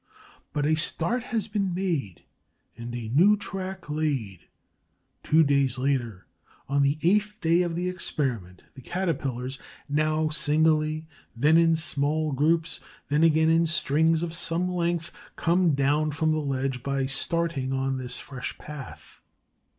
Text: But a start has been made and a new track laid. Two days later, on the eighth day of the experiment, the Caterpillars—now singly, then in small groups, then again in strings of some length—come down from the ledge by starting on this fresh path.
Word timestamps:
But 0.51 0.65
a 0.65 0.73
start 0.73 1.25
has 1.25 1.47
been 1.47 1.75
made 1.75 2.23
and 2.75 2.91
a 2.95 3.09
new 3.09 3.37
track 3.37 3.87
laid. 3.87 4.47
Two 5.21 5.43
days 5.43 5.77
later, 5.77 6.25
on 6.67 6.81
the 6.81 6.97
eighth 7.03 7.37
day 7.39 7.61
of 7.61 7.75
the 7.75 7.87
experiment, 7.87 8.63
the 8.73 8.81
Caterpillars—now 8.81 10.29
singly, 10.29 11.05
then 11.35 11.55
in 11.55 11.75
small 11.75 12.31
groups, 12.31 12.79
then 13.09 13.21
again 13.23 13.51
in 13.51 13.67
strings 13.67 14.23
of 14.23 14.33
some 14.33 14.71
length—come 14.73 15.75
down 15.75 16.09
from 16.09 16.31
the 16.31 16.39
ledge 16.39 16.81
by 16.81 17.05
starting 17.05 17.71
on 17.71 17.99
this 17.99 18.17
fresh 18.17 18.57
path. 18.57 19.21